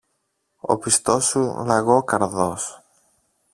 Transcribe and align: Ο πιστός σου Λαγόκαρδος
Ο 0.61 0.77
πιστός 0.77 1.25
σου 1.25 1.63
Λαγόκαρδος 1.65 2.83